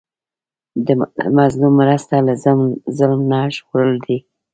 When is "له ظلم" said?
2.27-3.21